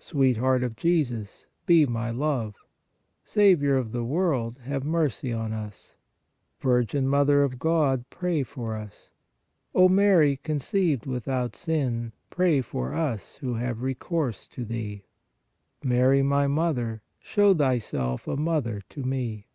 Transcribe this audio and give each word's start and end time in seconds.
Sweet 0.00 0.38
Heart 0.38 0.64
of 0.64 0.74
Jesus, 0.74 1.46
be 1.64 1.86
my 1.86 2.10
love. 2.10 2.56
Saviour 3.22 3.76
of 3.76 3.92
the 3.92 4.02
world, 4.02 4.56
136 4.56 4.64
PRAYER 4.66 4.74
have 4.74 5.02
mercy 5.04 5.32
on 5.32 5.52
us. 5.52 5.96
Virgin 6.58 7.06
Mother 7.08 7.44
of 7.44 7.60
God, 7.60 8.04
pray 8.10 8.42
for 8.42 8.74
us. 8.74 9.12
O 9.76 9.88
Mary, 9.88 10.36
conceived 10.36 11.06
without 11.06 11.54
sin, 11.54 12.10
pray 12.28 12.60
for 12.60 12.92
us 12.92 13.36
who 13.36 13.54
have 13.54 13.82
recourse 13.82 14.48
to 14.48 14.64
Thee. 14.64 15.04
Mary, 15.84 16.24
my 16.24 16.48
Mother, 16.48 17.00
show 17.20 17.54
thyself 17.54 18.26
a 18.26 18.36
mother 18.36 18.80
to 18.88 19.04
me. 19.04 19.46